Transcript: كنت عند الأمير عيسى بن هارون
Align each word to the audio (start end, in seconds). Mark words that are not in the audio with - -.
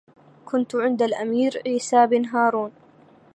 كنت 0.45 0.75
عند 0.75 1.01
الأمير 1.01 1.61
عيسى 1.65 2.07
بن 2.07 2.25
هارون 2.25 2.71